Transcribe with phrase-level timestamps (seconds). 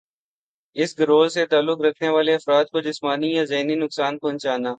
[0.75, 4.69] اس گروہ سے تعلق رکھنے والے افراد کو جسمانی یا ذہنی نقصان پہنچانا